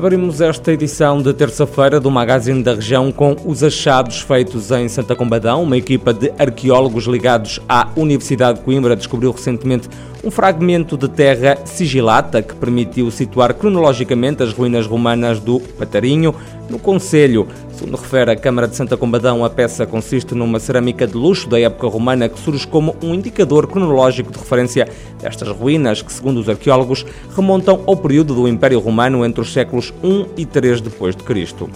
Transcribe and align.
Abrimos 0.00 0.40
esta 0.40 0.72
edição 0.72 1.20
de 1.20 1.30
terça-feira 1.34 2.00
do 2.00 2.10
Magazine 2.10 2.62
da 2.62 2.74
Região 2.74 3.12
com 3.12 3.36
os 3.44 3.62
achados 3.62 4.22
feitos 4.22 4.70
em 4.70 4.88
Santa 4.88 5.14
Combadão. 5.14 5.62
Uma 5.62 5.76
equipa 5.76 6.14
de 6.14 6.32
arqueólogos 6.38 7.04
ligados 7.04 7.60
à 7.68 7.86
Universidade 7.94 8.60
de 8.60 8.64
Coimbra 8.64 8.96
descobriu 8.96 9.30
recentemente 9.30 9.90
um 10.24 10.30
fragmento 10.30 10.96
de 10.96 11.06
terra 11.06 11.58
sigilata 11.66 12.40
que 12.40 12.54
permitiu 12.54 13.10
situar 13.10 13.52
cronologicamente 13.52 14.42
as 14.42 14.54
ruínas 14.54 14.86
romanas 14.86 15.38
do 15.38 15.60
Patarinho 15.60 16.34
no 16.70 16.78
Conselho. 16.78 17.46
Segundo 17.72 17.96
refere 17.96 18.30
a 18.30 18.36
Câmara 18.36 18.68
de 18.68 18.76
Santa 18.76 18.96
Combadão, 18.96 19.44
a 19.44 19.50
peça 19.50 19.86
consiste 19.86 20.34
numa 20.34 20.60
cerâmica 20.60 21.06
de 21.06 21.14
luxo 21.14 21.48
da 21.48 21.58
época 21.58 21.88
romana 21.88 22.28
que 22.28 22.38
surge 22.38 22.66
como 22.66 22.96
um 23.02 23.14
indicador 23.14 23.66
cronológico 23.66 24.30
de 24.30 24.38
referência 24.38 24.88
destas 25.20 25.48
ruínas, 25.48 26.00
que, 26.02 26.12
segundo 26.12 26.38
os 26.38 26.48
arqueólogos, 26.48 27.04
remontam 27.34 27.82
ao 27.86 27.96
período 27.96 28.34
do 28.34 28.48
Império 28.48 28.78
Romano 28.78 29.24
entre 29.24 29.40
os 29.40 29.52
séculos 29.52 29.92
I 30.02 30.26
e 30.36 30.42
III 30.42 30.80
depois 30.80 31.16
de 31.16 31.22
Cristo. 31.24 31.68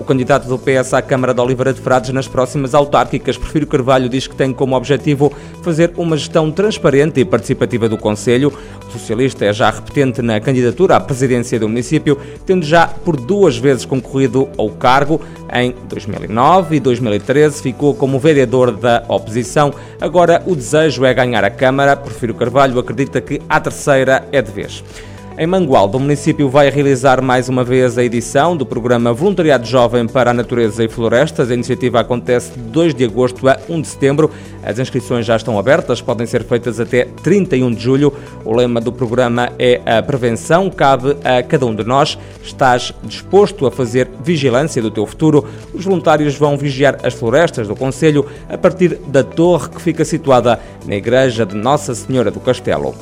O 0.00 0.04
candidato 0.04 0.48
do 0.48 0.58
PS 0.58 0.94
à 0.94 1.02
Câmara 1.02 1.34
de 1.34 1.42
Oliveira 1.42 1.74
de 1.74 1.80
Frades 1.80 2.08
nas 2.10 2.26
próximas 2.26 2.74
autárquicas, 2.74 3.36
Prefiro 3.36 3.66
Carvalho, 3.66 4.08
diz 4.08 4.26
que 4.26 4.34
tem 4.34 4.50
como 4.50 4.74
objetivo 4.74 5.30
fazer 5.62 5.92
uma 5.94 6.16
gestão 6.16 6.50
transparente 6.50 7.20
e 7.20 7.24
participativa 7.24 7.86
do 7.86 7.98
Conselho. 7.98 8.50
O 8.88 8.90
socialista 8.90 9.44
é 9.44 9.52
já 9.52 9.68
repetente 9.68 10.22
na 10.22 10.40
candidatura 10.40 10.96
à 10.96 11.00
presidência 11.00 11.60
do 11.60 11.68
município, 11.68 12.18
tendo 12.46 12.64
já 12.64 12.86
por 12.86 13.14
duas 13.14 13.58
vezes 13.58 13.84
concorrido 13.84 14.48
ao 14.56 14.70
cargo. 14.70 15.20
Em 15.52 15.74
2009 15.86 16.76
e 16.76 16.80
2013 16.80 17.62
ficou 17.62 17.94
como 17.94 18.18
vereador 18.18 18.72
da 18.72 19.04
oposição. 19.06 19.70
Agora 20.00 20.42
o 20.46 20.56
desejo 20.56 21.04
é 21.04 21.12
ganhar 21.12 21.44
a 21.44 21.50
Câmara. 21.50 21.94
Prefiro 21.94 22.32
Carvalho 22.32 22.78
acredita 22.78 23.20
que 23.20 23.42
a 23.46 23.60
terceira 23.60 24.26
é 24.32 24.40
de 24.40 24.50
vez. 24.50 24.82
Em 25.38 25.46
Mangualde, 25.46 25.96
o 25.96 26.00
município 26.00 26.50
vai 26.50 26.68
realizar 26.68 27.22
mais 27.22 27.48
uma 27.48 27.64
vez 27.64 27.96
a 27.96 28.04
edição 28.04 28.54
do 28.54 28.66
programa 28.66 29.12
Voluntariado 29.12 29.66
Jovem 29.66 30.06
para 30.06 30.32
a 30.32 30.34
Natureza 30.34 30.84
e 30.84 30.88
Florestas. 30.88 31.50
A 31.50 31.54
iniciativa 31.54 32.00
acontece 32.00 32.50
de 32.52 32.58
2 32.58 32.94
de 32.94 33.04
agosto 33.04 33.48
a 33.48 33.56
1 33.68 33.80
de 33.80 33.88
setembro. 33.88 34.30
As 34.62 34.78
inscrições 34.78 35.24
já 35.24 35.36
estão 35.36 35.58
abertas, 35.58 36.02
podem 36.02 36.26
ser 36.26 36.44
feitas 36.44 36.78
até 36.78 37.04
31 37.22 37.72
de 37.72 37.80
julho. 37.80 38.12
O 38.44 38.54
lema 38.54 38.80
do 38.80 38.92
programa 38.92 39.50
é 39.58 39.80
a 39.86 40.02
prevenção, 40.02 40.68
cabe 40.68 41.16
a 41.24 41.42
cada 41.42 41.64
um 41.64 41.74
de 41.74 41.84
nós. 41.84 42.18
Estás 42.42 42.92
disposto 43.02 43.66
a 43.66 43.70
fazer 43.70 44.10
vigilância 44.22 44.82
do 44.82 44.90
teu 44.90 45.06
futuro? 45.06 45.46
Os 45.72 45.84
voluntários 45.84 46.34
vão 46.34 46.58
vigiar 46.58 46.98
as 47.02 47.14
florestas 47.14 47.66
do 47.66 47.76
Conselho 47.76 48.26
a 48.48 48.58
partir 48.58 48.96
da 49.06 49.24
torre 49.24 49.70
que 49.70 49.80
fica 49.80 50.04
situada 50.04 50.60
na 50.86 50.96
Igreja 50.96 51.46
de 51.46 51.54
Nossa 51.54 51.94
Senhora 51.94 52.30
do 52.30 52.40
Castelo. 52.40 52.94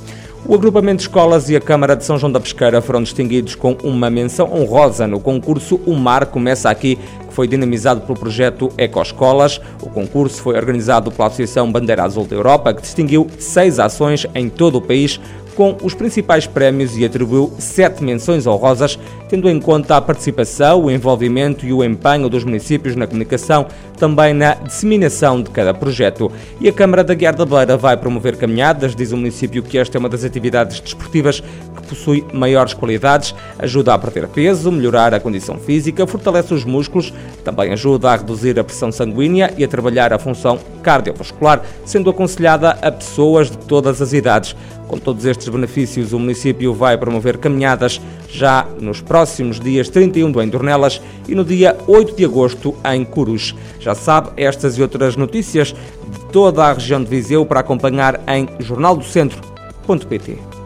O 0.47 0.55
agrupamento 0.55 0.99
de 0.99 1.03
escolas 1.03 1.51
e 1.51 1.57
a 1.57 1.61
Câmara 1.61 1.95
de 1.95 2.05
São 2.05 2.17
João 2.17 2.33
da 2.33 2.41
Pesqueira 2.41 2.81
foram 2.81 3.03
distinguidos 3.03 3.55
com 3.55 3.77
uma 3.83 4.09
menção 4.09 4.51
honrosa 4.53 5.07
no 5.07 5.21
concurso 5.21 5.81
O 5.85 5.95
Mar 5.95 6.27
Começa 6.27 6.71
Aqui, 6.71 6.97
que 7.29 7.35
foi 7.35 7.47
dinamizado 7.47 8.01
pelo 8.01 8.19
projeto 8.19 8.71
Ecoescolas. 8.79 9.61
O 9.83 9.91
concurso 9.91 10.41
foi 10.41 10.57
organizado 10.57 11.11
pela 11.11 11.27
Associação 11.27 11.71
Bandeira 11.71 12.05
Azul 12.05 12.25
da 12.25 12.37
Europa, 12.37 12.73
que 12.73 12.81
distinguiu 12.81 13.27
seis 13.39 13.79
ações 13.79 14.27
em 14.35 14.49
todo 14.49 14.77
o 14.79 14.81
país, 14.81 15.21
com 15.55 15.77
os 15.83 15.93
principais 15.93 16.47
prémios 16.47 16.97
e 16.97 17.05
atribuiu 17.05 17.53
sete 17.59 18.03
menções 18.03 18.47
honrosas, 18.47 18.99
tendo 19.29 19.49
em 19.49 19.61
conta 19.61 19.97
a 19.97 20.01
participação, 20.01 20.85
o 20.85 20.91
envolvimento 20.91 21.67
e 21.67 21.73
o 21.73 21.85
empenho 21.85 22.29
dos 22.29 22.45
municípios 22.45 22.97
na 22.97 23.07
comunicação, 23.07 23.67
também 23.99 24.33
na 24.33 24.55
disseminação 24.55 25.43
de 25.43 25.51
cada 25.51 25.75
projeto. 25.75 26.33
E 26.61 26.69
a 26.69 26.73
Câmara 26.73 27.05
da 27.05 27.15
Guiar 27.15 27.37
da 27.37 27.45
Beira 27.45 27.77
vai 27.77 27.97
promover 27.97 28.37
caminhadas, 28.37 28.97
diz 28.97 29.13
o 29.13 29.17
município 29.17 29.63
que 29.63 29.77
esta 29.77 29.99
é 29.99 30.01
uma 30.01 30.09
das 30.09 30.25
atividades 30.25 30.81
desportivas 30.81 31.41
que 31.41 31.87
possui 31.89 32.25
maiores 32.33 32.73
qualidades, 32.73 33.35
ajuda 33.59 33.95
a 33.95 33.99
perder 33.99 34.29
peso, 34.29 34.73
melhorar 34.73 35.13
a 35.13 35.21
condição 35.21 35.59
física, 35.59 36.07
fortalece 36.07 36.55
os 36.55 36.65
músculos, 36.65 37.13
também 37.45 37.73
ajuda 37.73 38.11
a 38.11 38.17
reduzir 38.17 38.59
a 38.59 38.65
pressão 38.65 38.91
sanguínea 38.91 39.53
e 39.59 39.65
a 39.65 39.69
trabalhar 39.69 40.13
a 40.13 40.19
função 40.19 40.59
cardiovascular, 40.83 41.63
sendo 41.85 42.09
aconselhada 42.09 42.71
a 42.81 42.91
pessoas 42.91 43.51
de 43.51 43.59
todas 43.59 44.01
as 44.01 44.13
idades. 44.13 44.57
Com 44.87 44.99
todos 44.99 45.27
estes 45.27 45.47
benefícios, 45.51 46.15
o 46.15 46.19
município 46.19 46.73
vai 46.73 46.97
promover 46.97 47.37
caminhadas 47.37 48.01
já 48.31 48.67
nos 48.81 49.03
próximos 49.03 49.18
dias 49.61 49.89
31 49.89 50.31
do 50.31 50.43
Endornelas 50.43 51.01
e 51.29 51.35
no 51.35 51.45
dia 51.45 51.77
8 51.87 52.17
de 52.17 52.25
agosto 52.25 52.75
em 52.93 53.05
Curus. 53.05 53.55
Já 53.81 53.95
sabe 53.95 54.31
estas 54.37 54.79
e 54.79 54.83
outras 54.83 55.17
notícias 55.17 55.69
de 55.69 56.21
toda 56.33 56.65
a 56.65 56.73
região 56.73 57.03
de 57.03 57.09
Viseu 57.09 57.45
para 57.45 57.61
acompanhar 57.61 58.21
em 58.29 58.49
jornaldocentro.pt. 58.61 60.58